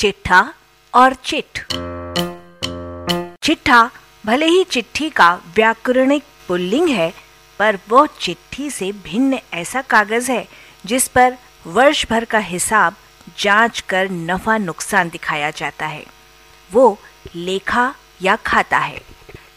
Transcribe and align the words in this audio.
चिट्ठा 0.00 0.54
और 0.94 1.14
चिट 1.14 1.58
चिट्ठा 3.42 3.90
भले 4.26 4.46
ही 4.46 4.64
चिट्ठी 4.64 5.10
का 5.10 5.40
व्याकरणिक 5.56 6.24
पुल्लिंग 6.48 6.88
है, 6.88 7.14
पर 7.58 7.78
वो 7.88 8.06
चिट्ठी 8.06 8.70
से 8.70 8.92
भिन्न 8.92 9.38
ऐसा 9.52 9.82
कागज़ 9.82 10.30
है, 10.30 10.48
जिस 10.86 11.08
पर 11.08 11.36
वर्ष 11.66 12.06
भर 12.10 12.24
का 12.24 12.38
हिसाब 12.38 12.94
जाँच 13.38 13.80
कर 13.80 14.10
नफा 14.10 14.58
नुकसान 14.58 15.08
दिखाया 15.08 15.50
जाता 15.50 15.86
है। 15.86 16.06
वो 16.72 16.98
लेखा 17.34 17.94
या 18.22 18.36
खाता 18.36 18.78
है। 18.78 19.00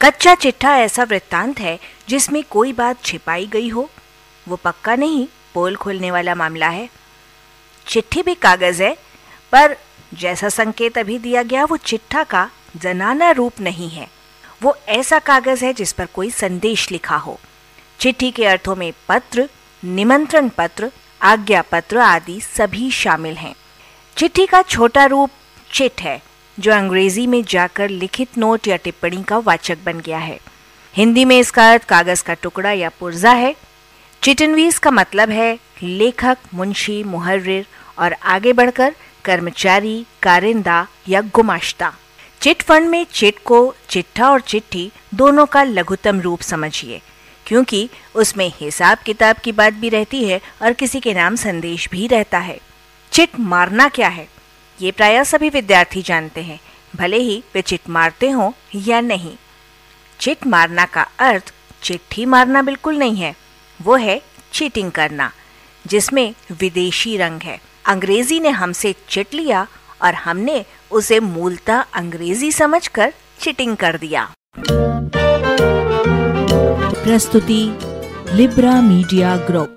कच्चा 0.02 0.36
चिट्ठा 0.36 0.78
ऐसा 0.78 1.04
वृत्तांत 1.04 1.60
है, 1.60 1.80
जिसमें 2.10 2.44
कोई 2.44 2.73
बात 2.73 3.04
छिपाई 3.04 3.46
गई 3.46 3.70
हो। 3.70 3.89
वो 4.48 4.55
पक्का 4.55 4.96
नहीं, 4.96 5.28
पोल 5.54 5.75
खोलने 5.75 6.12
वाला 6.12 6.36
मामला 6.36 6.68
है। 6.68 6.89
चिट्ठी 7.88 8.21
भी 8.21 8.36
कागज़ 8.36 8.84
है, 8.84 8.98
पर 9.52 9.76
जैसा 10.13 10.49
संकेत 10.49 10.98
अभी 10.98 11.17
दिया 11.17 11.44
गया, 11.44 11.66
वो 11.66 11.77
चिट्ठा 11.77 12.23
का 12.23 12.49
जनाना 12.77 13.31
रूप 13.31 13.54
नहीं 13.62 13.90
है। 13.90 14.08
वो 14.63 14.77
ऐसा 14.88 15.20
कागज़ 15.20 15.66
है 15.66 15.73
जिस 15.73 15.91
पर 15.94 16.05
कोई 16.05 16.30
संदेश 16.30 16.91
लिखा 16.91 17.16
हो। 17.16 17.40
चिट्ठी 17.99 18.31
के 18.31 18.45
अर्थों 18.45 18.76
में 18.76 18.94
पत्र, 19.09 19.49
निमंत्रण 19.85 20.49
पत्र, 20.49 20.91
आज्ञा 21.21 21.62
पत्र 21.62 21.98
आदि 21.98 22.41
सभी 22.41 22.91
शामिल 22.91 23.35
हैं। 23.35 23.55
चिट्ठी 24.18 24.45
का 24.45 24.62
छोटा 24.62 25.05
रूप 25.05 25.30
चिट 25.71 26.02
है, 26.02 26.21
जो 26.59 26.71
अंग्रेज़ी 26.71 27.27
में 27.27 27.43
जाकर 27.43 27.90
लिखित 27.90 28.38
नोट 28.38 28.68
या 28.68 28.76
टिप्पणी 28.76 29.23
का 29.23 29.38
वाचक 29.38 29.77
बन 29.85 29.99
गया 29.99 30.18
है। 30.18 30.40
हिंदी 30.93 31.26
में 31.26 31.40
इसका 31.40 31.71
अर्थ 31.71 31.84
कागज़ 31.84 32.23
का 32.23 32.34
टुकड़ा 32.34 32.71
या 32.71 32.90
पुर्जा 32.90 33.32
है। 33.32 33.55
चिटनवीज 34.21 34.77
का 34.77 34.91
मतलब 34.91 35.30
है 35.30 35.59
लेखक, 35.84 36.38
मुंशी, 36.54 37.04
मुहर्रिर 37.04 37.68
और 37.99 38.13
आगे 38.13 38.54
बढ़कर 38.54 38.95
कर्मचारी, 39.26 40.05
कारिंदा 40.22 40.88
या 41.09 41.22
गुमाश्ता। 41.34 41.93
चिट 42.41 42.62
फंड 42.62 42.90
में 42.90 43.05
चिट 43.13 43.38
को 43.46 43.76
चिट्ठा 43.90 44.29
और 44.29 44.41
चिट्ठी 44.41 44.91
दोनों 45.13 45.46
का 45.46 45.63
लघुतम 45.63 46.20
रूप 46.21 46.41
समझिए, 46.41 47.02
क्योंकि 47.46 47.90
उसमें 48.16 48.51
हिसाब 48.55 48.98
किताब 48.98 49.35
की 49.35 49.51
बात 49.51 49.74
भी 49.74 49.90
रहती 49.90 50.24
है 50.24 50.40
और 50.62 50.74
किसी 50.74 50.99
के 50.99 51.13
नाम 51.13 51.35
संदेश 51.35 51.88
भी 51.90 52.07
रहता 52.07 52.40
है। 52.40 52.60
चिट 53.12 53.40
मारना 53.40 53.88
क्या 53.88 54.07
है? 54.07 54.27
ये 54.79 54.91
प्राय 54.91 55.24
सभी 55.26 55.49
विद्यार्थी 55.49 56.01
जानते 56.01 56.41
हैं, 56.41 56.60
भले 56.96 57.18
ही 57.18 57.44
वे 57.54 57.62
चिट 57.62 57.90
मारते 57.90 58.29
हों 58.29 58.51
या 58.76 59.01
नहीं। 59.01 59.35
चिट 60.20 60.46
मारना 60.48 60.85
का 60.85 61.07
अर्थ 61.20 61.54
चिट्ठी 61.84 62.26
मारना 62.26 62.62
बिल्कुल 62.62 62.98
नहीं 62.98 63.16
है, 63.16 63.35
वो 63.79 63.96
है 63.96 64.22
चीटिंग 64.53 64.91
करना, 64.91 65.31
जिसमें 65.85 66.34
विदेशी 66.51 67.16
रंग 67.18 67.41
है। 67.41 67.59
अंग्रेज़ी 67.85 68.39
ने 68.39 68.50
हमसे 68.50 68.95
चिट 69.09 69.34
लिया 69.34 69.67
और 70.01 70.13
हमने 70.13 70.66
उसे 70.91 71.19
मूलतः 71.19 71.79
अंग्रेज़ी 71.94 72.51
समझकर 72.51 73.13
चिटिंग 73.39 73.78
कर 73.78 73.97
दिया। 73.97 74.29
प्रस्तुति, 77.03 77.78
लिब्रा 78.34 78.81
मीडिया 78.81 79.35
ग्रुप। 79.38 79.75